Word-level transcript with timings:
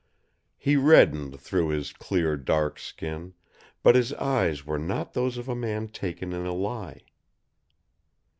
He 0.57 0.77
reddened 0.77 1.39
through 1.39 1.67
his 1.67 1.93
clear, 1.93 2.35
dark 2.35 2.79
skin, 2.79 3.35
but 3.83 3.93
his 3.93 4.13
eyes 4.13 4.65
were 4.65 4.79
not 4.79 5.13
those 5.13 5.37
of 5.37 5.47
a 5.47 5.55
man 5.55 5.89
taken 5.89 6.33
in 6.33 6.43
a 6.43 6.55
lie. 6.55 7.01